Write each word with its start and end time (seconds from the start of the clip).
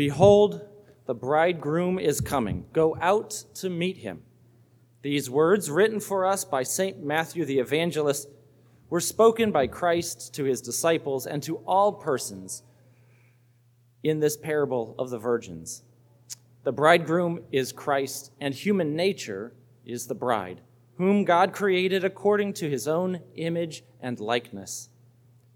Behold, 0.00 0.66
the 1.04 1.14
bridegroom 1.14 1.98
is 1.98 2.22
coming. 2.22 2.64
Go 2.72 2.96
out 3.02 3.44
to 3.56 3.68
meet 3.68 3.98
him. 3.98 4.22
These 5.02 5.28
words, 5.28 5.70
written 5.70 6.00
for 6.00 6.24
us 6.24 6.42
by 6.42 6.62
St. 6.62 7.04
Matthew 7.04 7.44
the 7.44 7.58
Evangelist, 7.58 8.26
were 8.88 9.02
spoken 9.02 9.52
by 9.52 9.66
Christ 9.66 10.32
to 10.36 10.44
his 10.44 10.62
disciples 10.62 11.26
and 11.26 11.42
to 11.42 11.56
all 11.66 11.92
persons 11.92 12.62
in 14.02 14.20
this 14.20 14.38
parable 14.38 14.94
of 14.98 15.10
the 15.10 15.18
virgins. 15.18 15.82
The 16.62 16.72
bridegroom 16.72 17.40
is 17.52 17.70
Christ, 17.70 18.32
and 18.40 18.54
human 18.54 18.96
nature 18.96 19.52
is 19.84 20.06
the 20.06 20.14
bride, 20.14 20.62
whom 20.96 21.26
God 21.26 21.52
created 21.52 22.04
according 22.04 22.54
to 22.54 22.70
his 22.70 22.88
own 22.88 23.20
image 23.34 23.84
and 24.00 24.18
likeness. 24.18 24.88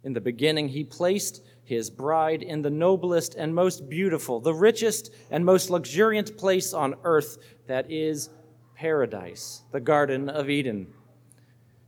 In 0.03 0.13
the 0.13 0.21
beginning, 0.21 0.69
he 0.69 0.85
placed 0.85 1.43
his 1.65 1.91
bride 1.91 2.43
in 2.43 2.63
the 2.63 2.71
noblest 2.71 3.35
and 3.35 3.55
most 3.55 3.89
beautiful, 3.89 4.39
the 4.41 4.55
richest 4.55 5.13
and 5.31 5.45
most 5.45 5.71
luxuriant 5.71 6.37
place 6.37 6.73
on 6.75 6.95
earth, 7.05 7.39
that 7.67 7.91
is 7.91 8.29
paradise, 8.75 9.63
the 9.73 9.81
Garden 9.81 10.29
of 10.29 10.51
Eden. 10.51 10.87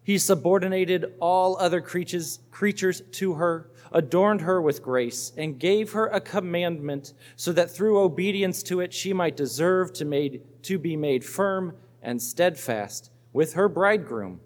He 0.03 0.19
subordinated 0.19 1.15
all 1.20 1.57
other 1.59 1.81
creatures, 1.81 2.39
creatures 2.51 3.03
to 3.12 3.34
her, 3.34 3.70
adorned 3.93 4.43
her 4.43 4.62
with 4.62 4.83
grace, 4.83 5.33
and 5.37 5.59
gave 5.59 5.93
her 5.93 6.06
a 6.06 6.20
commandment 6.20 7.12
so 7.34 7.53
that 7.53 7.70
through 7.70 7.98
obedience 7.98 8.62
to 8.65 8.81
it 8.81 8.95
she 8.95 9.12
might 9.12 9.37
deserve 9.37 9.93
to, 9.95 10.05
made, 10.05 10.43
to 10.62 10.79
be 10.79 10.97
made 10.97 11.25
firm 11.25 11.75
and 12.03 12.23
steadfast 12.23 13.11
with 13.33 13.55
her 13.55 13.69
bridegroom, 13.69 14.41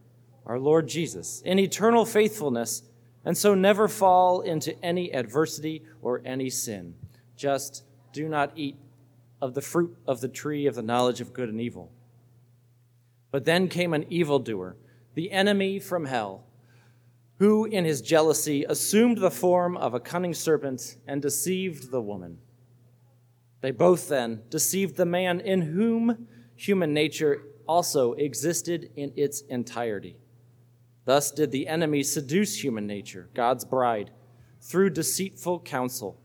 our 0.47 0.59
Lord 0.59 0.88
Jesus, 0.88 1.43
in 1.43 1.59
eternal 1.59 2.05
faithfulness 2.07 2.83
and 3.24 3.37
so 3.37 3.55
never 3.55 3.88
fall 3.88 4.41
into 4.41 4.79
any 4.84 5.12
adversity 5.12 5.83
or 6.02 6.23
any 6.24 6.51
sin. 6.51 6.95
Just 7.37 7.84
do 8.12 8.29
not 8.29 8.52
eat 8.56 8.77
of 9.41 9.55
the 9.55 9.62
fruit 9.62 9.96
of 10.06 10.21
the 10.21 10.29
tree 10.29 10.66
of 10.66 10.74
the 10.74 10.82
knowledge 10.82 11.21
of 11.21 11.32
good 11.32 11.48
and 11.48 11.60
evil. 11.60 11.93
But 13.30 13.45
then 13.45 13.68
came 13.68 13.95
an 13.95 14.07
evildoer, 14.10 14.76
the 15.15 15.30
enemy 15.30 15.79
from 15.79 16.07
hell, 16.07 16.45
who 17.38 17.65
in 17.65 17.85
his 17.85 18.02
jealousy 18.02 18.65
assumed 18.65 19.18
the 19.18 19.30
form 19.30 19.76
of 19.76 19.95
a 19.95 20.01
cunning 20.01 20.35
serpent 20.35 20.96
and 21.07 21.23
deceived 21.23 21.91
the 21.91 22.01
woman. 22.01 22.38
They 23.60 23.71
both 23.71 24.09
then 24.09 24.43
deceived 24.51 24.96
the 24.96 25.07
man 25.07 25.41
in 25.41 25.63
whom 25.63 26.26
human 26.54 26.93
nature 26.93 27.43
also 27.66 28.13
existed 28.15 28.91
in 28.96 29.13
its 29.16 29.43
entirety. 29.43 30.16
Thus 31.11 31.33
did 31.33 31.51
the 31.51 31.66
enemy 31.66 32.05
seduce 32.05 32.63
human 32.63 32.87
nature, 32.87 33.30
God's 33.35 33.65
bride, 33.65 34.13
through 34.61 34.91
deceitful 34.91 35.59
counsel. 35.59 36.21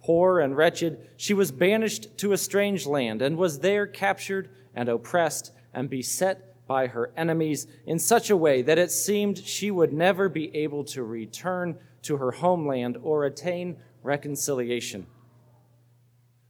Poor 0.00 0.38
and 0.38 0.56
wretched, 0.56 1.08
she 1.16 1.34
was 1.34 1.50
banished 1.50 2.16
to 2.18 2.30
a 2.30 2.38
strange 2.38 2.86
land 2.86 3.20
and 3.20 3.36
was 3.36 3.58
there 3.58 3.84
captured 3.84 4.48
and 4.76 4.88
oppressed 4.88 5.50
and 5.74 5.90
beset 5.90 6.54
by 6.68 6.86
her 6.86 7.12
enemies 7.16 7.66
in 7.84 7.98
such 7.98 8.30
a 8.30 8.36
way 8.36 8.62
that 8.62 8.78
it 8.78 8.92
seemed 8.92 9.38
she 9.38 9.72
would 9.72 9.92
never 9.92 10.28
be 10.28 10.54
able 10.54 10.84
to 10.84 11.02
return 11.02 11.76
to 12.02 12.18
her 12.18 12.30
homeland 12.30 12.96
or 13.02 13.24
attain 13.24 13.76
reconciliation. 14.04 15.04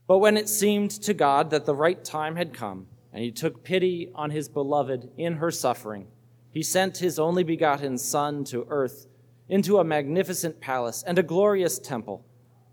But 0.05 0.19
when 0.19 0.37
it 0.37 0.47
seemed 0.47 0.91
to 0.91 1.15
God 1.15 1.49
that 1.49 1.65
the 1.65 1.73
right 1.73 2.05
time 2.05 2.35
had 2.35 2.53
come, 2.53 2.85
and 3.11 3.23
he 3.23 3.31
took 3.31 3.63
pity 3.63 4.11
on 4.13 4.29
his 4.29 4.47
beloved 4.47 5.09
in 5.17 5.37
her 5.37 5.49
suffering, 5.49 6.09
he 6.53 6.61
sent 6.61 6.97
his 6.97 7.17
only 7.17 7.43
begotten 7.43 7.97
Son 7.97 8.43
to 8.45 8.65
earth, 8.69 9.07
into 9.49 9.79
a 9.79 9.83
magnificent 9.83 10.61
palace 10.61 11.03
and 11.05 11.17
a 11.17 11.23
glorious 11.23 11.79
temple, 11.79 12.23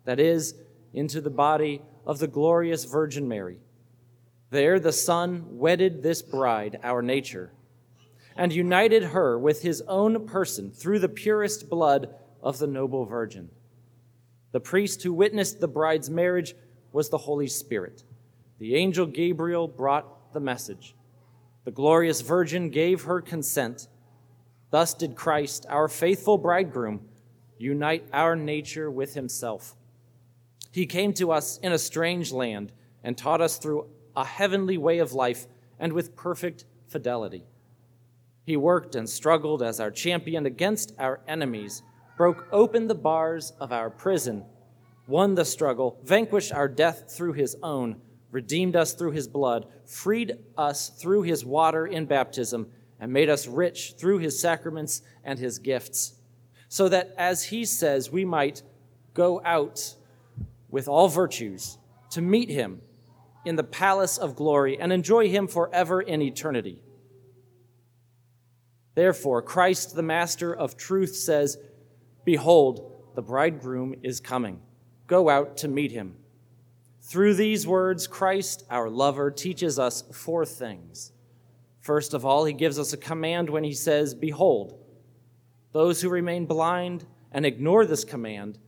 that 0.05 0.21
is, 0.21 0.55
into 0.93 1.21
the 1.21 1.31
body 1.31 1.81
of 2.07 2.19
the 2.19 2.29
glorious 2.29 2.85
Virgin 2.85 3.27
Mary. 3.27 3.59
There 4.51 4.79
the 4.79 4.93
Son 4.93 5.59
wedded 5.59 6.03
this 6.03 6.21
bride, 6.21 6.79
our 6.83 7.01
nature, 7.01 7.53
and 8.37 8.53
united 8.53 9.03
her 9.05 9.39
with 9.39 9.63
his 9.63 9.83
own 9.89 10.27
person 10.27 10.71
through 10.71 10.99
the 10.99 11.09
purest 11.09 11.71
blood 11.71 12.15
of 12.43 12.59
the 12.59 12.67
noble 12.67 13.07
Virgin. 13.07 13.49
The 14.53 14.61
priest 14.61 15.03
who 15.03 15.13
witnessed 15.13 15.61
the 15.61 15.69
bride's 15.69 16.11
marriage 16.11 16.55
was 16.93 17.09
the 17.09 17.19
Holy 17.19 17.47
Spirit. 17.47 18.03
The 18.59 18.75
angel 18.75 19.07
Gabriel 19.07 19.69
brought 19.69 20.33
the 20.33 20.41
message. 20.41 20.95
The 21.65 21.71
glorious 21.71 22.21
Virgin 22.23 22.71
gave 22.71 23.03
her 23.03 23.21
consent. 23.21 23.89
Thus 24.71 24.95
did 24.95 25.15
Christ, 25.15 25.67
our 25.69 25.89
faithful 25.89 26.39
bridegroom, 26.39 27.09
unite 27.59 28.07
our 28.13 28.35
nature 28.35 28.91
with 28.91 29.15
himself. 29.15 29.75
He 30.73 30.87
came 30.87 31.13
to 31.15 31.33
us 31.33 31.59
in 31.59 31.73
a 31.73 31.79
strange 31.79 32.33
land 32.33 32.73
and 33.05 33.17
taught 33.19 33.41
us 33.41 33.59
through 33.59 33.89
a 34.17 34.25
heavenly 34.25 34.79
way 34.79 34.99
of 34.99 35.13
life 35.13 35.47
and 35.79 35.93
with 35.93 36.17
perfect 36.17 36.65
fidelity. 36.87 37.45
He 38.45 38.57
worked 38.57 38.95
and 38.95 39.09
struggled 39.09 39.63
as 39.63 39.81
our 39.81 39.91
champion 39.91 40.47
against 40.47 40.95
our 40.99 41.21
enemies, 41.29 41.83
broke 42.17 42.47
open 42.53 42.87
the 42.87 42.95
bars 42.95 43.53
of 43.61 43.73
our 43.73 43.91
prison, 43.91 44.45
won 45.07 45.35
the 45.35 45.45
struggle, 45.45 45.99
vanquished 46.05 46.53
our 46.53 46.69
death 46.69 47.13
through 47.15 47.35
his 47.35 47.57
own 47.63 48.01
redeemed 48.31 48.77
us 48.77 48.95
through 48.95 49.13
his 49.13 49.29
blood, 49.29 49.67
freed 49.87 50.39
us 50.57 50.91
through 50.91 51.23
his 51.23 51.45
water 51.45 51.87
in 51.87 52.07
baptism, 52.07 52.69
and 52.99 53.13
made 53.13 53.29
us 53.31 53.47
rich 53.47 53.95
through 53.99 54.19
his 54.19 54.41
sacraments 54.41 55.03
and 55.25 55.39
his 55.39 55.59
gifts, 55.59 56.15
so 56.69 56.89
that, 56.89 57.15
as 57.17 57.45
he 57.45 57.65
says, 57.65 58.13
we 58.13 58.25
might 58.25 58.63
go 59.15 59.41
out 59.45 59.95
with 60.69 60.87
all 60.87 61.09
virtues 61.09 61.79
to 62.11 62.21
meet 62.21 62.49
him 62.49 62.81
in 63.45 63.57
the 63.57 63.65
palace 63.65 64.19
of 64.19 64.37
glory 64.37 64.79
and 64.79 64.93
enjoy 64.93 65.29
him 65.29 65.49
forever 65.49 66.01
in 66.01 66.23
eternity. 66.23 66.83
Therefore, 68.95 69.41
Christ, 69.41 69.95
the 69.95 70.03
Master 70.03 70.55
of 70.55 70.77
truth, 70.77 71.17
says, 71.17 71.57
Behold, 72.25 73.13
the 73.15 73.23
bridegroom 73.23 73.95
is 74.03 74.21
coming. 74.21 74.61
Go 75.07 75.29
out 75.29 75.57
to 75.59 75.69
meet 75.69 75.91
him. 75.91 76.17
Through 77.03 77.35
these 77.35 77.67
words, 77.67 78.07
Christ, 78.07 78.65
our 78.71 78.89
lover, 78.89 79.31
teaches 79.31 79.79
us 79.79 80.03
four 80.13 80.45
things. 80.45 81.13
First 81.81 82.15
of 82.15 82.25
all, 82.25 82.45
he 82.45 82.53
gives 82.53 82.79
us 82.79 82.93
a 82.93 82.99
command 82.99 83.49
when 83.51 83.65
he 83.65 83.73
says, 83.73 84.15
Behold, 84.15 84.79
those 85.73 86.03
who 86.03 86.09
remain 86.09 86.47
blind 86.47 87.07
and 87.33 87.47
ignore 87.47 87.87
this 87.87 88.05
command 88.05 88.59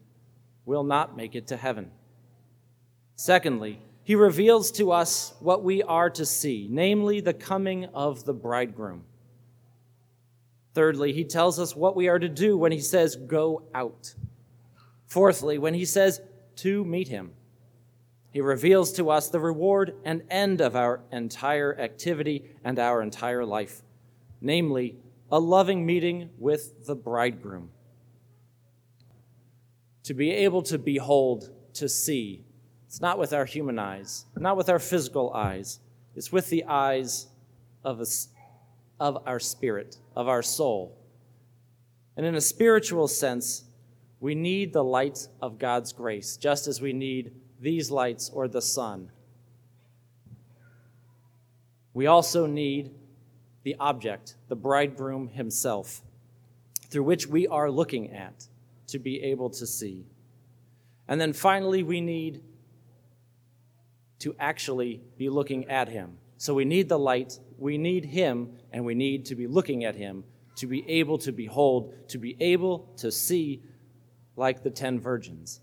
will 0.65 0.85
not 0.85 1.17
make 1.17 1.35
it 1.35 1.47
to 1.49 1.57
heaven. 1.57 1.91
Secondly, 3.17 3.81
he 4.05 4.15
reveals 4.15 4.71
to 4.73 4.91
us 4.91 5.35
what 5.41 5.63
we 5.63 5.83
are 5.83 6.11
to 6.11 6.27
see, 6.27 6.67
namely 6.71 7.21
the 7.21 7.35
coming 7.35 7.85
of 7.87 8.25
the 8.25 8.33
bridegroom. 8.33 9.05
Thirdly, 10.75 11.13
he 11.13 11.25
tells 11.25 11.59
us 11.61 11.77
what 11.77 11.95
we 11.95 12.09
are 12.09 12.19
to 12.19 12.29
do 12.29 12.57
when 12.57 12.73
he 12.73 12.81
says, 12.81 13.15
Go 13.15 13.65
out. 13.75 14.15
Fourthly, 15.07 15.59
when 15.59 15.75
he 15.75 15.85
says, 15.85 16.21
To 16.57 16.85
meet 16.85 17.09
him. 17.09 17.33
He 18.33 18.41
reveals 18.41 18.93
to 18.95 19.11
us 19.11 19.29
the 19.29 19.41
reward 19.41 19.95
and 20.05 20.23
end 20.31 20.63
of 20.63 20.75
our 20.75 21.01
entire 21.13 21.79
activity 21.79 22.51
and 22.65 22.79
our 22.79 23.03
entire 23.03 23.45
life, 23.45 23.83
namely, 24.41 24.97
a 25.31 25.39
loving 25.39 25.85
meeting 25.85 26.31
with 26.39 26.87
the 26.87 26.95
bridegroom. 26.95 27.71
To 30.05 30.15
be 30.15 30.31
able 30.31 30.63
to 30.63 30.79
behold, 30.79 31.51
to 31.75 31.89
see, 31.89 32.45
it's 32.87 33.01
not 33.01 33.19
with 33.19 33.35
our 33.35 33.45
human 33.45 33.79
eyes, 33.79 34.25
not 34.37 34.57
with 34.57 34.71
our 34.71 34.79
physical 34.79 35.33
eyes, 35.33 35.79
it's 36.17 36.33
with 36.33 36.49
the 36.49 36.65
eyes 36.65 37.27
of, 37.85 38.01
a, 38.01 38.07
of 38.99 39.23
our 39.27 39.41
spirit, 39.41 39.99
of 40.17 40.29
our 40.29 40.43
soul. 40.43 40.99
And 42.17 42.25
in 42.25 42.35
a 42.35 42.41
spiritual 42.41 43.09
sense, 43.09 43.65
we 44.21 44.35
need 44.35 44.73
the 44.73 44.85
light 44.85 45.29
of 45.41 45.59
God's 45.59 45.93
grace, 45.93 46.37
just 46.37 46.67
as 46.67 46.81
we 46.81 46.93
need 46.93 47.33
these 47.63 47.91
lights 47.91 48.29
or 48.29 48.49
the 48.49 48.61
sun. 48.61 49.11
We 51.95 52.07
also 52.07 52.47
need 52.47 52.91
the 53.63 53.77
object, 53.79 54.35
the 54.49 54.57
bridegroom 54.57 55.29
himself, 55.29 56.03
through 56.89 57.05
which 57.05 57.29
we 57.29 57.47
are 57.47 57.71
looking 57.71 58.13
at 58.13 58.49
to 58.89 58.99
be 58.99 59.23
able 59.23 59.49
to 59.51 59.67
see. 59.67 60.05
And 61.07 61.21
then 61.21 61.33
finally, 61.33 61.83
we 61.83 62.01
need 62.01 62.43
to 64.19 64.35
actually 64.39 65.01
be 65.17 65.29
looking 65.29 65.69
at 65.69 65.89
him. 65.89 66.19
So 66.39 66.55
we 66.55 66.65
need 66.65 66.89
the 66.89 66.99
light, 66.99 67.39
we 67.59 67.79
need 67.79 68.05
him, 68.05 68.51
and 68.73 68.85
we 68.85 68.95
need 68.95 69.27
to 69.27 69.37
be 69.37 69.47
looking 69.47 69.85
at 69.85 69.95
him 69.95 70.25
to 70.57 70.67
be 70.67 70.89
able 70.89 71.19
to 71.19 71.33
behold, 71.33 71.95
to 72.09 72.19
be 72.19 72.37
able 72.41 72.91
to 72.97 73.13
see 73.13 73.63
like 74.37 74.63
the 74.63 74.71
ten 74.71 74.99
virgins. 74.99 75.61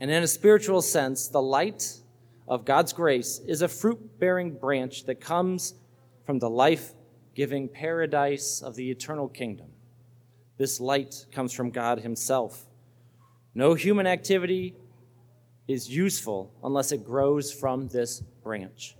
And 0.00 0.10
in 0.10 0.22
a 0.22 0.28
spiritual 0.28 0.82
sense, 0.82 1.28
the 1.28 1.40
light 1.40 2.00
of 2.48 2.64
God's 2.64 2.92
grace 2.92 3.40
is 3.46 3.62
a 3.62 3.68
fruit 3.68 4.18
bearing 4.18 4.54
branch 4.54 5.04
that 5.06 5.20
comes 5.20 5.74
from 6.24 6.38
the 6.38 6.50
life 6.50 6.92
giving 7.34 7.68
paradise 7.68 8.62
of 8.62 8.74
the 8.76 8.90
eternal 8.90 9.28
kingdom. 9.28 9.68
This 10.58 10.80
light 10.80 11.26
comes 11.32 11.52
from 11.52 11.70
God 11.70 12.00
Himself. 12.00 12.66
No 13.54 13.74
human 13.74 14.06
activity 14.06 14.74
is 15.68 15.88
useful 15.88 16.52
unless 16.62 16.92
it 16.92 17.04
grows 17.04 17.52
from 17.52 17.88
this 17.88 18.20
branch. 18.42 18.96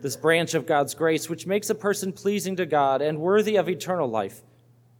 This 0.00 0.16
branch 0.16 0.54
of 0.54 0.66
God's 0.66 0.94
grace, 0.94 1.28
which 1.28 1.46
makes 1.46 1.70
a 1.70 1.74
person 1.74 2.12
pleasing 2.12 2.56
to 2.56 2.66
God 2.66 3.02
and 3.02 3.18
worthy 3.18 3.56
of 3.56 3.68
eternal 3.68 4.08
life, 4.08 4.42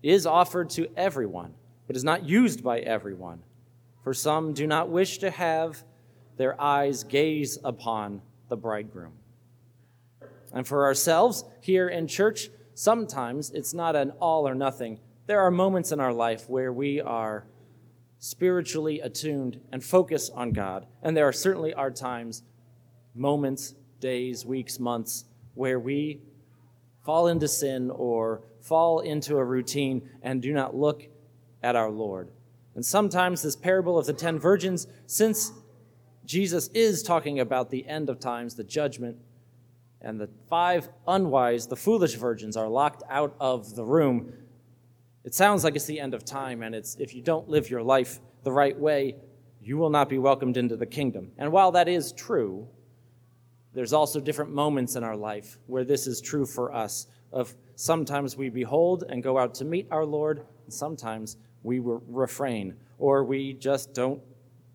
is 0.02 0.26
offered 0.26 0.70
to 0.70 0.88
everyone, 0.96 1.54
but 1.86 1.96
is 1.96 2.04
not 2.04 2.24
used 2.24 2.62
by 2.64 2.80
everyone. 2.80 3.42
For 4.04 4.12
some 4.12 4.52
do 4.52 4.66
not 4.66 4.90
wish 4.90 5.18
to 5.18 5.30
have 5.30 5.82
their 6.36 6.60
eyes 6.60 7.04
gaze 7.04 7.58
upon 7.64 8.20
the 8.48 8.56
bridegroom. 8.56 9.14
And 10.52 10.68
for 10.68 10.84
ourselves 10.84 11.44
here 11.62 11.88
in 11.88 12.06
church, 12.06 12.50
sometimes 12.74 13.50
it's 13.50 13.72
not 13.72 13.96
an 13.96 14.10
all 14.20 14.46
or 14.46 14.54
nothing. 14.54 15.00
There 15.26 15.40
are 15.40 15.50
moments 15.50 15.90
in 15.90 16.00
our 16.00 16.12
life 16.12 16.48
where 16.50 16.70
we 16.70 17.00
are 17.00 17.46
spiritually 18.18 19.00
attuned 19.00 19.60
and 19.72 19.82
focus 19.82 20.28
on 20.28 20.52
God. 20.52 20.86
And 21.02 21.16
there 21.16 21.26
are 21.26 21.32
certainly 21.32 21.72
are 21.72 21.90
times, 21.90 22.42
moments, 23.14 23.74
days, 24.00 24.44
weeks, 24.44 24.78
months, 24.78 25.24
where 25.54 25.80
we 25.80 26.20
fall 27.04 27.28
into 27.28 27.48
sin 27.48 27.90
or 27.90 28.42
fall 28.60 29.00
into 29.00 29.38
a 29.38 29.44
routine 29.44 30.10
and 30.22 30.42
do 30.42 30.52
not 30.52 30.76
look 30.76 31.08
at 31.62 31.74
our 31.74 31.90
Lord. 31.90 32.30
And 32.74 32.84
sometimes 32.84 33.42
this 33.42 33.56
parable 33.56 33.98
of 33.98 34.06
the 34.06 34.12
ten 34.12 34.38
virgins, 34.38 34.86
since 35.06 35.52
Jesus 36.24 36.68
is 36.68 37.02
talking 37.02 37.40
about 37.40 37.70
the 37.70 37.86
end 37.86 38.10
of 38.10 38.18
times, 38.18 38.54
the 38.54 38.64
judgment, 38.64 39.18
and 40.00 40.20
the 40.20 40.28
five 40.48 40.88
unwise, 41.06 41.66
the 41.66 41.76
foolish 41.76 42.14
virgins, 42.14 42.56
are 42.56 42.68
locked 42.68 43.02
out 43.08 43.36
of 43.40 43.74
the 43.74 43.84
room 43.84 44.32
it 45.24 45.34
sounds 45.34 45.64
like 45.64 45.74
it's 45.74 45.86
the 45.86 45.98
end 45.98 46.12
of 46.12 46.24
time, 46.24 46.62
and 46.62 46.74
it's 46.74 46.96
if 46.96 47.14
you 47.14 47.22
don't 47.22 47.48
live 47.48 47.70
your 47.70 47.82
life 47.82 48.20
the 48.42 48.52
right 48.52 48.78
way, 48.78 49.16
you 49.62 49.78
will 49.78 49.88
not 49.88 50.10
be 50.10 50.18
welcomed 50.18 50.58
into 50.58 50.76
the 50.76 50.84
kingdom. 50.84 51.32
And 51.38 51.50
while 51.50 51.72
that 51.72 51.88
is 51.88 52.12
true, 52.12 52.68
there's 53.72 53.94
also 53.94 54.20
different 54.20 54.52
moments 54.52 54.96
in 54.96 55.02
our 55.02 55.16
life 55.16 55.58
where 55.66 55.82
this 55.82 56.06
is 56.06 56.20
true 56.20 56.44
for 56.44 56.72
us 56.72 57.06
of 57.32 57.54
sometimes 57.74 58.36
we 58.36 58.50
behold 58.50 59.04
and 59.08 59.22
go 59.22 59.38
out 59.38 59.54
to 59.56 59.64
meet 59.64 59.88
our 59.90 60.04
Lord, 60.04 60.44
and 60.64 60.72
sometimes 60.72 61.38
we 61.64 61.80
refrain 61.82 62.76
or 62.98 63.24
we 63.24 63.54
just 63.54 63.92
don't 63.92 64.22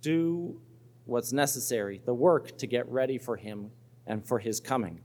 do 0.01 0.59
what's 1.05 1.31
necessary, 1.31 2.01
the 2.05 2.13
work 2.13 2.57
to 2.57 2.67
get 2.67 2.85
ready 2.89 3.17
for 3.17 3.37
him 3.37 3.71
and 4.05 4.25
for 4.27 4.39
his 4.39 4.59
coming. 4.59 4.99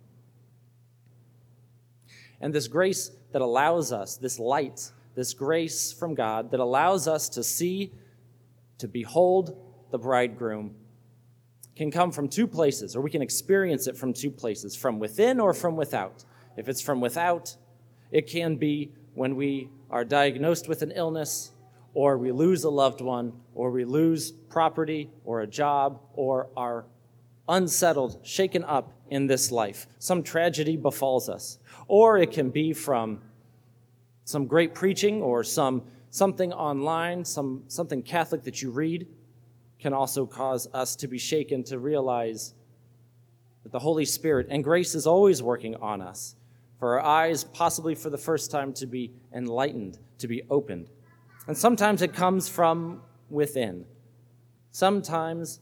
And 2.40 2.52
this 2.52 2.66
grace 2.66 3.12
that 3.30 3.40
allows 3.40 3.92
us, 3.92 4.16
this 4.16 4.40
light 4.40 4.90
this 5.14 5.32
grace 5.32 5.92
from 5.92 6.14
God 6.14 6.50
that 6.50 6.60
allows 6.60 7.06
us 7.06 7.28
to 7.30 7.42
see, 7.42 7.92
to 8.78 8.88
behold 8.88 9.56
the 9.90 9.98
bridegroom, 9.98 10.74
can 11.76 11.90
come 11.90 12.12
from 12.12 12.28
two 12.28 12.46
places, 12.46 12.94
or 12.94 13.00
we 13.00 13.10
can 13.10 13.22
experience 13.22 13.86
it 13.86 13.96
from 13.96 14.12
two 14.12 14.30
places 14.30 14.76
from 14.76 14.98
within 14.98 15.40
or 15.40 15.52
from 15.52 15.76
without. 15.76 16.24
If 16.56 16.68
it's 16.68 16.80
from 16.80 17.00
without, 17.00 17.56
it 18.10 18.28
can 18.28 18.56
be 18.56 18.92
when 19.14 19.36
we 19.36 19.70
are 19.90 20.04
diagnosed 20.04 20.68
with 20.68 20.82
an 20.82 20.92
illness, 20.92 21.52
or 21.94 22.18
we 22.18 22.32
lose 22.32 22.64
a 22.64 22.70
loved 22.70 23.00
one, 23.00 23.32
or 23.54 23.70
we 23.70 23.84
lose 23.84 24.32
property, 24.32 25.10
or 25.24 25.40
a 25.40 25.46
job, 25.46 26.00
or 26.12 26.48
are 26.56 26.84
unsettled, 27.48 28.18
shaken 28.22 28.64
up 28.64 28.92
in 29.10 29.26
this 29.26 29.50
life. 29.50 29.86
Some 29.98 30.22
tragedy 30.22 30.76
befalls 30.76 31.28
us. 31.28 31.58
Or 31.86 32.18
it 32.18 32.32
can 32.32 32.50
be 32.50 32.72
from 32.72 33.20
some 34.24 34.46
great 34.46 34.74
preaching 34.74 35.22
or 35.22 35.44
some 35.44 35.82
something 36.10 36.52
online, 36.52 37.24
some 37.24 37.64
something 37.68 38.02
Catholic 38.02 38.44
that 38.44 38.62
you 38.62 38.70
read 38.70 39.06
can 39.78 39.92
also 39.92 40.24
cause 40.26 40.66
us 40.72 40.96
to 40.96 41.08
be 41.08 41.18
shaken 41.18 41.62
to 41.64 41.78
realize 41.78 42.54
that 43.64 43.72
the 43.72 43.78
Holy 43.78 44.04
Spirit 44.04 44.46
and 44.50 44.64
grace 44.64 44.94
is 44.94 45.06
always 45.06 45.42
working 45.42 45.74
on 45.76 46.00
us. 46.00 46.36
For 46.78 47.00
our 47.00 47.04
eyes, 47.04 47.44
possibly 47.44 47.94
for 47.94 48.10
the 48.10 48.18
first 48.18 48.50
time, 48.50 48.72
to 48.74 48.86
be 48.86 49.12
enlightened, 49.34 49.98
to 50.18 50.28
be 50.28 50.42
opened. 50.50 50.90
And 51.46 51.56
sometimes 51.56 52.02
it 52.02 52.12
comes 52.12 52.48
from 52.48 53.02
within. 53.28 53.84
Sometimes 54.70 55.60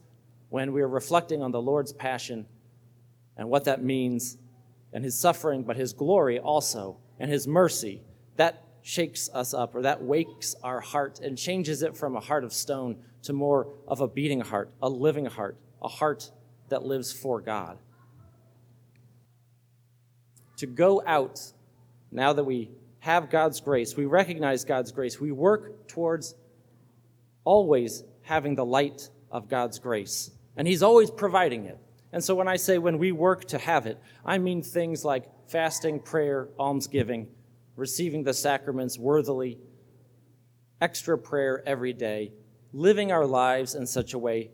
when 0.49 0.71
we 0.71 0.81
are 0.81 0.87
reflecting 0.87 1.41
on 1.41 1.51
the 1.51 1.61
Lord's 1.61 1.91
passion 1.91 2.45
and 3.35 3.49
what 3.49 3.65
that 3.65 3.83
means, 3.83 4.37
and 4.93 5.03
his 5.03 5.17
suffering, 5.17 5.63
but 5.63 5.75
his 5.75 5.91
glory 5.91 6.39
also, 6.39 6.97
and 7.19 7.31
his 7.31 7.47
mercy 7.47 8.01
that 8.35 8.63
shakes 8.83 9.29
us 9.33 9.53
up 9.53 9.73
or 9.73 9.81
that 9.81 10.03
wakes 10.03 10.55
our 10.63 10.79
heart 10.79 11.19
and 11.19 11.37
changes 11.37 11.81
it 11.81 11.97
from 11.97 12.15
a 12.15 12.19
heart 12.19 12.43
of 12.43 12.53
stone 12.53 12.97
to 13.23 13.33
more 13.33 13.73
of 13.87 14.01
a 14.01 14.07
beating 14.07 14.41
heart, 14.41 14.69
a 14.81 14.89
living 14.89 15.25
heart, 15.25 15.57
a 15.81 15.87
heart 15.87 16.31
that 16.69 16.83
lives 16.83 17.11
for 17.11 17.41
God. 17.41 17.79
To 20.57 20.67
go 20.67 21.01
out, 21.05 21.41
now 22.11 22.33
that 22.33 22.43
we 22.43 22.69
have 23.03 23.29
God's 23.29 23.59
grace, 23.59 23.97
we 23.97 24.05
recognize 24.05 24.63
God's 24.63 24.93
grace, 24.93 25.19
we 25.19 25.33
work 25.33 25.89
towards 25.89 26.35
always 27.43 28.01
having 28.21 28.55
the 28.55 28.63
light 28.63 29.09
of 29.29 29.49
God's 29.49 29.77
grace. 29.77 30.31
And 30.55 30.65
He's 30.65 30.81
always 30.81 31.11
providing 31.11 31.65
it. 31.65 31.77
And 32.13 32.23
so 32.23 32.33
when 32.33 32.47
I 32.47 32.55
say 32.55 32.77
when 32.77 32.97
we 32.97 33.11
work 33.11 33.43
to 33.49 33.57
have 33.57 33.87
it, 33.87 33.99
I 34.23 34.37
mean 34.37 34.61
things 34.61 35.03
like 35.03 35.25
fasting, 35.47 35.99
prayer, 35.99 36.47
almsgiving, 36.57 37.27
receiving 37.75 38.23
the 38.23 38.33
sacraments 38.33 38.97
worthily, 38.97 39.57
extra 40.79 41.17
prayer 41.17 41.61
every 41.65 41.91
day, 41.91 42.31
living 42.71 43.11
our 43.11 43.25
lives 43.25 43.75
in 43.75 43.85
such 43.85 44.13
a 44.13 44.17
way 44.17 44.51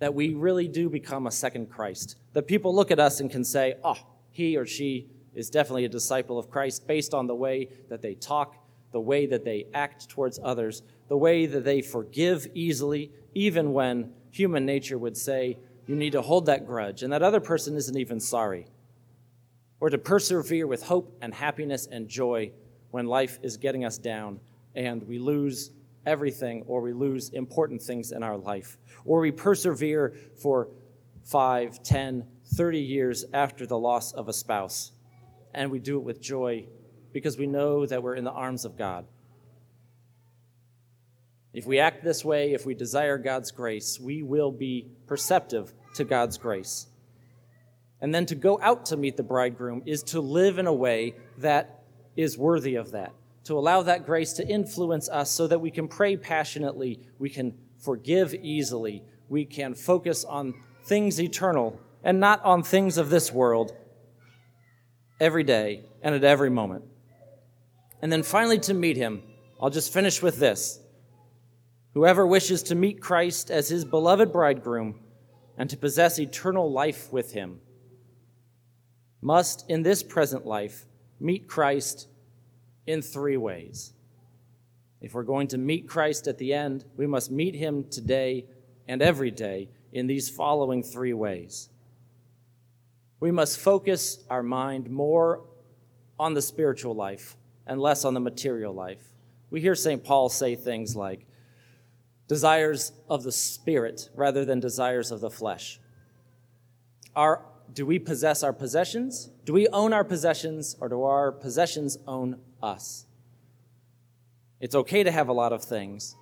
that 0.00 0.14
we 0.14 0.34
really 0.34 0.66
do 0.66 0.90
become 0.90 1.28
a 1.28 1.30
second 1.30 1.70
Christ. 1.70 2.16
That 2.32 2.48
people 2.48 2.74
look 2.74 2.90
at 2.90 2.98
us 2.98 3.20
and 3.20 3.30
can 3.30 3.44
say, 3.44 3.76
oh, 3.84 3.98
he 4.32 4.56
or 4.56 4.66
she 4.66 5.12
is 5.38 5.50
definitely 5.50 5.84
a 5.84 5.88
disciple 5.88 6.36
of 6.36 6.50
Christ 6.50 6.86
based 6.88 7.14
on 7.14 7.28
the 7.28 7.34
way 7.34 7.68
that 7.88 8.02
they 8.02 8.14
talk, 8.14 8.56
the 8.90 9.00
way 9.00 9.24
that 9.26 9.44
they 9.44 9.66
act 9.72 10.08
towards 10.08 10.40
others, 10.42 10.82
the 11.06 11.16
way 11.16 11.46
that 11.46 11.64
they 11.64 11.80
forgive 11.80 12.48
easily, 12.54 13.12
even 13.34 13.72
when 13.72 14.12
human 14.32 14.66
nature 14.66 14.98
would 14.98 15.16
say, 15.16 15.56
you 15.86 15.94
need 15.94 16.12
to 16.12 16.22
hold 16.22 16.46
that 16.46 16.66
grudge, 16.66 17.04
and 17.04 17.12
that 17.12 17.22
other 17.22 17.38
person 17.38 17.76
isn't 17.76 17.96
even 17.96 18.18
sorry. 18.18 18.66
Or 19.80 19.90
to 19.90 19.96
persevere 19.96 20.66
with 20.66 20.82
hope 20.82 21.16
and 21.22 21.32
happiness 21.32 21.86
and 21.86 22.08
joy 22.08 22.50
when 22.90 23.06
life 23.06 23.38
is 23.42 23.56
getting 23.56 23.84
us 23.84 23.96
down 23.96 24.40
and 24.74 25.04
we 25.04 25.20
lose 25.20 25.70
everything 26.04 26.64
or 26.66 26.80
we 26.80 26.92
lose 26.92 27.28
important 27.30 27.80
things 27.80 28.10
in 28.10 28.24
our 28.24 28.36
life, 28.36 28.76
or 29.04 29.20
we 29.20 29.30
persevere 29.30 30.14
for 30.42 30.68
5, 31.22 31.82
10, 31.82 32.26
30 32.54 32.80
years 32.80 33.24
after 33.32 33.66
the 33.66 33.78
loss 33.78 34.12
of 34.12 34.28
a 34.28 34.32
spouse, 34.32 34.92
and 35.58 35.72
we 35.72 35.80
do 35.80 35.98
it 35.98 36.04
with 36.04 36.20
joy 36.20 36.64
because 37.12 37.36
we 37.36 37.48
know 37.48 37.84
that 37.84 38.00
we're 38.00 38.14
in 38.14 38.22
the 38.22 38.30
arms 38.30 38.64
of 38.64 38.78
God. 38.78 39.04
If 41.52 41.66
we 41.66 41.80
act 41.80 42.04
this 42.04 42.24
way, 42.24 42.52
if 42.52 42.64
we 42.64 42.74
desire 42.74 43.18
God's 43.18 43.50
grace, 43.50 43.98
we 43.98 44.22
will 44.22 44.52
be 44.52 44.86
perceptive 45.08 45.74
to 45.96 46.04
God's 46.04 46.38
grace. 46.38 46.86
And 48.00 48.14
then 48.14 48.24
to 48.26 48.36
go 48.36 48.60
out 48.62 48.86
to 48.86 48.96
meet 48.96 49.16
the 49.16 49.24
bridegroom 49.24 49.82
is 49.84 50.04
to 50.04 50.20
live 50.20 50.58
in 50.58 50.68
a 50.68 50.72
way 50.72 51.16
that 51.38 51.82
is 52.14 52.38
worthy 52.38 52.76
of 52.76 52.92
that, 52.92 53.12
to 53.44 53.58
allow 53.58 53.82
that 53.82 54.06
grace 54.06 54.34
to 54.34 54.46
influence 54.46 55.08
us 55.08 55.28
so 55.28 55.48
that 55.48 55.60
we 55.60 55.72
can 55.72 55.88
pray 55.88 56.16
passionately, 56.16 57.00
we 57.18 57.30
can 57.30 57.52
forgive 57.78 58.32
easily, 58.32 59.02
we 59.28 59.44
can 59.44 59.74
focus 59.74 60.24
on 60.24 60.54
things 60.84 61.20
eternal 61.20 61.80
and 62.04 62.20
not 62.20 62.44
on 62.44 62.62
things 62.62 62.96
of 62.96 63.10
this 63.10 63.32
world 63.32 63.72
every 65.20 65.44
day 65.44 65.84
and 66.02 66.14
at 66.14 66.24
every 66.24 66.50
moment. 66.50 66.84
And 68.00 68.12
then 68.12 68.22
finally, 68.22 68.58
to 68.60 68.74
meet 68.74 68.96
him, 68.96 69.22
I'll 69.60 69.70
just 69.70 69.92
finish 69.92 70.22
with 70.22 70.38
this. 70.38 70.80
Whoever 71.94 72.26
wishes 72.26 72.62
to 72.64 72.74
meet 72.74 73.00
Christ 73.00 73.50
as 73.50 73.68
his 73.68 73.84
beloved 73.84 74.32
bridegroom 74.32 75.00
and 75.56 75.68
to 75.70 75.76
possess 75.76 76.18
eternal 76.18 76.70
life 76.70 77.12
with 77.12 77.32
him 77.32 77.60
must, 79.20 79.68
in 79.68 79.82
this 79.82 80.02
present 80.02 80.46
life, 80.46 80.86
meet 81.18 81.48
Christ 81.48 82.06
in 82.86 83.02
three 83.02 83.36
ways. 83.36 83.92
If 85.00 85.14
we're 85.14 85.24
going 85.24 85.48
to 85.48 85.58
meet 85.58 85.88
Christ 85.88 86.28
at 86.28 86.38
the 86.38 86.54
end, 86.54 86.84
we 86.96 87.06
must 87.06 87.30
meet 87.30 87.54
him 87.54 87.84
today 87.90 88.46
and 88.86 89.02
every 89.02 89.30
day 89.30 89.68
in 89.92 90.06
these 90.06 90.30
following 90.30 90.82
three 90.82 91.12
ways. 91.12 91.68
We 93.20 93.30
must 93.30 93.58
focus 93.58 94.24
our 94.30 94.42
mind 94.42 94.90
more 94.90 95.44
on 96.18 96.34
the 96.34 96.42
spiritual 96.42 96.94
life 96.94 97.36
and 97.66 97.80
less 97.80 98.04
on 98.04 98.14
the 98.14 98.20
material 98.20 98.72
life. 98.72 99.02
We 99.50 99.60
hear 99.60 99.74
St. 99.74 100.02
Paul 100.04 100.28
say 100.28 100.54
things 100.54 100.94
like 100.94 101.26
desires 102.26 102.92
of 103.08 103.22
the 103.22 103.32
spirit 103.32 104.10
rather 104.14 104.44
than 104.44 104.60
desires 104.60 105.10
of 105.10 105.20
the 105.20 105.30
flesh. 105.30 105.80
Our 107.16 107.42
do 107.72 107.84
we 107.84 107.98
possess 107.98 108.42
our 108.42 108.52
possessions? 108.52 109.30
Do 109.44 109.52
we 109.52 109.68
own 109.68 109.92
our 109.92 110.04
possessions, 110.04 110.76
or 110.80 110.88
do 110.88 111.02
our 111.02 111.32
possessions 111.32 111.98
own 112.06 112.40
us? 112.62 113.04
It's 114.60 114.74
okay 114.74 115.02
to 115.02 115.10
have 115.10 115.28
a 115.28 115.32
lot 115.32 115.52
of 115.52 115.62
things, 115.62 116.16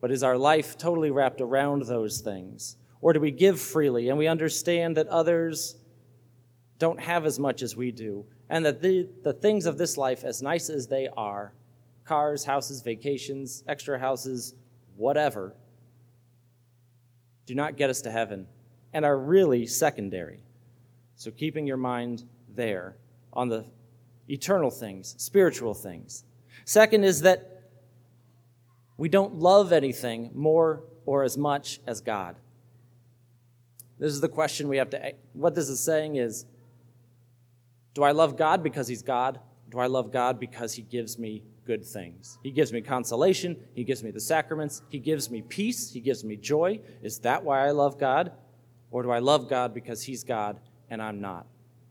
But 0.00 0.10
is 0.10 0.24
our 0.24 0.36
life 0.36 0.76
totally 0.76 1.12
wrapped 1.12 1.40
around 1.40 1.82
those 1.82 2.20
things? 2.20 2.76
Or 3.00 3.12
do 3.12 3.20
we 3.20 3.30
give 3.30 3.60
freely 3.60 4.08
and 4.08 4.18
we 4.18 4.26
understand 4.26 4.96
that 4.96 5.06
others 5.06 5.76
don't 6.82 7.00
have 7.00 7.26
as 7.26 7.38
much 7.38 7.62
as 7.62 7.76
we 7.76 7.92
do, 7.92 8.24
and 8.50 8.66
that 8.66 8.82
the, 8.82 9.08
the 9.22 9.32
things 9.32 9.66
of 9.66 9.78
this 9.78 9.96
life, 9.96 10.24
as 10.24 10.42
nice 10.42 10.68
as 10.68 10.88
they 10.88 11.08
are 11.16 11.54
cars, 12.04 12.44
houses, 12.44 12.82
vacations, 12.82 13.62
extra 13.68 14.00
houses, 14.00 14.56
whatever 14.96 15.54
do 17.46 17.54
not 17.54 17.76
get 17.76 17.88
us 17.88 18.00
to 18.00 18.10
heaven 18.10 18.48
and 18.92 19.04
are 19.04 19.16
really 19.16 19.64
secondary. 19.64 20.42
So, 21.14 21.30
keeping 21.30 21.68
your 21.68 21.76
mind 21.76 22.24
there 22.52 22.96
on 23.32 23.48
the 23.48 23.64
eternal 24.28 24.72
things, 24.72 25.14
spiritual 25.18 25.74
things. 25.74 26.24
Second 26.64 27.04
is 27.04 27.20
that 27.20 27.62
we 28.96 29.08
don't 29.08 29.36
love 29.36 29.72
anything 29.72 30.32
more 30.34 30.82
or 31.06 31.22
as 31.22 31.38
much 31.38 31.78
as 31.86 32.00
God. 32.00 32.34
This 34.00 34.12
is 34.12 34.20
the 34.20 34.28
question 34.28 34.66
we 34.66 34.78
have 34.78 34.90
to. 34.90 35.12
What 35.32 35.54
this 35.54 35.68
is 35.68 35.78
saying 35.78 36.16
is 36.16 36.44
Do 37.94 38.02
I 38.02 38.12
love 38.12 38.36
God 38.36 38.62
because 38.62 38.88
He's 38.88 39.02
God? 39.02 39.40
Do 39.70 39.78
I 39.78 39.86
love 39.86 40.10
God 40.10 40.40
because 40.40 40.74
He 40.74 40.82
gives 40.82 41.18
me 41.18 41.42
good 41.66 41.84
things? 41.84 42.38
He 42.42 42.50
gives 42.50 42.72
me 42.72 42.80
consolation. 42.80 43.56
He 43.74 43.84
gives 43.84 44.02
me 44.02 44.10
the 44.10 44.20
sacraments. 44.20 44.82
He 44.88 44.98
gives 44.98 45.30
me 45.30 45.42
peace. 45.42 45.92
He 45.92 46.00
gives 46.00 46.24
me 46.24 46.36
joy. 46.36 46.80
Is 47.02 47.18
that 47.20 47.44
why 47.44 47.66
I 47.66 47.70
love 47.70 47.98
God? 47.98 48.32
Or 48.90 49.02
do 49.02 49.10
I 49.10 49.18
love 49.18 49.48
God 49.48 49.74
because 49.74 50.02
He's 50.02 50.24
God 50.24 50.58
and 50.90 51.02
I'm 51.02 51.20
not? 51.20 51.46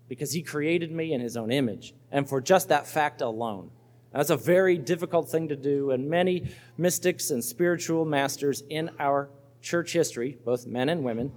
Because 0.07 0.31
He 0.31 0.41
created 0.41 0.91
me 0.91 1.13
in 1.13 1.21
His 1.21 1.37
own 1.37 1.51
image. 1.51 1.93
And 2.11 2.27
for 2.27 2.41
just 2.41 2.69
that 2.69 2.87
fact 2.87 3.21
alone. 3.21 3.71
That's 4.11 4.29
a 4.29 4.37
very 4.37 4.77
difficult 4.77 5.29
thing 5.29 5.47
to 5.47 5.55
do, 5.55 5.91
and 5.91 6.09
many 6.09 6.51
mystics 6.77 7.31
and 7.31 7.41
spiritual 7.41 8.03
masters 8.03 8.61
in 8.69 8.89
our 8.99 9.29
church 9.61 9.93
history, 9.93 10.37
both 10.43 10.67
men 10.67 10.89
and 10.89 11.05
women, 11.05 11.31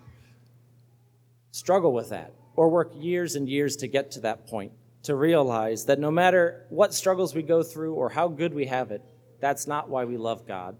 struggle 1.52 1.92
with 1.92 2.08
that 2.08 2.32
or 2.56 2.68
work 2.68 2.92
years 2.94 3.36
and 3.36 3.48
years 3.48 3.76
to 3.76 3.88
get 3.88 4.10
to 4.12 4.20
that 4.20 4.46
point, 4.46 4.72
to 5.02 5.14
realize 5.14 5.84
that 5.86 5.98
no 5.98 6.10
matter 6.10 6.66
what 6.68 6.94
struggles 6.94 7.34
we 7.34 7.42
go 7.42 7.62
through 7.62 7.94
or 7.94 8.10
how 8.10 8.28
good 8.28 8.54
we 8.54 8.66
have 8.66 8.90
it, 8.90 9.02
that's 9.40 9.66
not 9.66 9.88
why 9.88 10.04
we 10.04 10.16
love 10.16 10.46
God. 10.46 10.76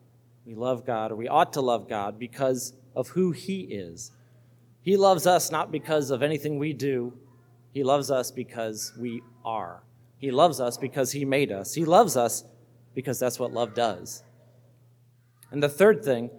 We 0.46 0.54
love 0.54 0.86
God, 0.86 1.10
or 1.10 1.16
we 1.16 1.28
ought 1.28 1.54
to 1.54 1.60
love 1.60 1.88
God, 1.88 2.18
because 2.18 2.74
of 2.94 3.08
who 3.08 3.32
He 3.32 3.60
is. 3.60 4.12
He 4.82 4.96
loves 4.96 5.26
us 5.26 5.50
not 5.50 5.72
because 5.72 6.10
of 6.10 6.22
anything 6.22 6.58
we 6.58 6.72
do, 6.72 7.12
He 7.72 7.82
loves 7.82 8.10
us 8.10 8.30
because 8.30 8.92
we 8.98 9.22
are. 9.44 9.82
He 10.18 10.30
loves 10.30 10.60
us 10.60 10.76
because 10.76 11.12
He 11.12 11.24
made 11.24 11.50
us. 11.50 11.74
He 11.74 11.84
loves 11.84 12.16
us 12.16 12.44
because 12.94 13.18
that's 13.18 13.38
what 13.38 13.52
love 13.52 13.74
does. 13.74 14.22
And 15.50 15.62
the 15.62 15.68
third 15.68 16.04
thing 16.04 16.30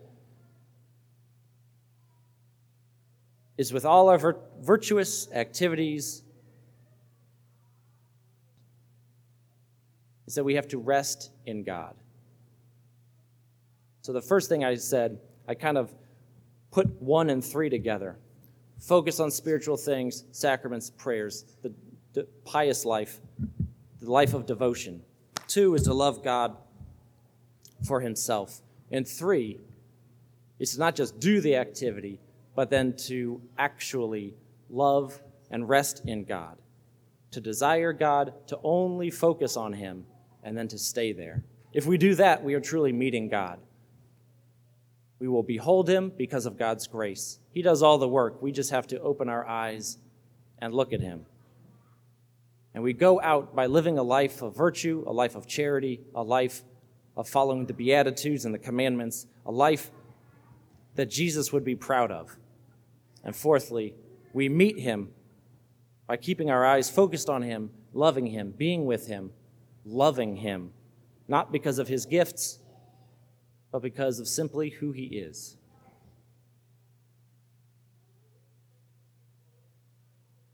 is 3.58 3.72
with 3.72 3.86
all 3.86 4.10
our 4.10 4.36
virtuous 4.62 5.32
activities, 5.32 6.24
is 10.28 10.36
that 10.36 10.44
we 10.44 10.56
have 10.56 10.68
to 10.70 10.78
rest 10.78 11.32
in 11.46 11.64
God. 11.64 11.96
So 14.02 14.14
the 14.14 14.22
first 14.22 14.50
thing 14.50 14.64
I 14.64 14.76
said, 14.76 15.20
I 15.48 15.56
kind 15.56 15.78
of 15.78 15.94
put 16.72 17.02
one 17.02 17.30
and 17.30 17.44
three 17.44 17.70
together. 17.70 18.18
Focus 18.80 19.20
on 19.20 19.32
spiritual 19.32 19.78
things, 19.78 20.26
sacraments, 20.32 20.90
prayers, 20.90 21.46
the, 21.62 21.74
the 22.14 22.28
pious 22.44 22.86
life, 22.86 23.20
the 24.02 24.12
life 24.12 24.34
of 24.34 24.46
devotion. 24.46 25.02
Two 25.48 25.76
is 25.76 25.84
to 25.84 25.94
love 25.94 26.24
God 26.24 26.58
for 27.88 28.02
himself. 28.02 28.62
And 28.92 29.08
three 29.08 29.60
is 30.60 30.74
to 30.74 30.80
not 30.80 30.96
just 30.96 31.20
do 31.20 31.42
the 31.42 31.56
activity, 31.56 32.20
but 32.56 32.70
then 32.70 32.96
to 32.96 33.42
actually 33.58 34.34
love 34.70 35.22
and 35.52 35.68
rest 35.68 36.02
in 36.06 36.24
God, 36.24 36.58
to 37.32 37.42
desire 37.42 37.94
God, 37.94 38.34
to 38.48 38.60
only 38.64 39.12
focus 39.12 39.58
on 39.58 39.74
Him, 39.74 40.06
and 40.44 40.58
then 40.58 40.68
to 40.70 40.78
stay 40.78 41.12
there. 41.12 41.44
If 41.74 41.86
we 41.86 41.98
do 41.98 42.16
that, 42.16 42.44
we 42.44 42.54
are 42.54 42.62
truly 42.62 42.94
meeting 42.94 43.28
God. 43.28 43.60
We 45.20 45.28
will 45.28 45.44
behold 45.44 45.90
Him 45.90 46.12
because 46.16 46.46
of 46.46 46.58
God's 46.58 46.88
grace. 46.88 47.40
He 47.52 47.62
does 47.62 47.84
all 47.84 47.98
the 47.98 48.08
work. 48.08 48.42
We 48.42 48.52
just 48.52 48.72
have 48.72 48.88
to 48.88 49.00
open 49.02 49.30
our 49.30 49.46
eyes 49.46 49.98
and 50.60 50.74
look 50.74 50.94
at 50.94 51.02
Him. 51.02 51.26
And 52.74 52.84
we 52.84 52.94
go 52.94 53.22
out 53.22 53.56
by 53.56 53.68
living 53.68 53.98
a 53.98 54.04
life 54.04 54.42
of 54.42 54.56
virtue, 54.56 55.04
a 55.08 55.14
life 55.14 55.36
of 55.36 55.48
charity, 55.48 56.02
a 56.14 56.24
life 56.24 56.64
of 57.16 57.28
following 57.28 57.66
the 57.66 57.74
Beatitudes 57.74 58.46
and 58.46 58.54
the 58.54 58.60
commandments, 58.60 59.28
a 59.46 59.52
life 59.52 59.92
that 60.96 61.10
Jesus 61.10 61.54
would 61.54 61.64
be 61.64 61.76
proud 61.76 62.12
of. 62.12 62.38
And 63.25 63.36
fourthly, 63.36 63.96
we 64.34 64.48
meet 64.48 64.79
Him 64.79 65.10
by 66.08 66.15
keeping 66.15 66.50
our 66.51 66.63
eyes 66.63 66.89
focused 66.89 67.29
on 67.29 67.41
Him, 67.41 67.72
loving 67.91 68.27
Him, 68.27 68.53
being 68.55 68.86
with 68.86 69.08
Him, 69.08 69.32
loving 69.84 70.38
Him, 70.38 70.72
not 71.27 71.51
because 71.51 71.79
of 71.79 71.88
His 71.88 72.05
gifts, 72.05 72.60
but 73.72 73.82
because 73.82 74.20
of 74.20 74.27
simply 74.27 74.70
who 74.70 74.91
He 74.91 75.05
is. 75.05 75.58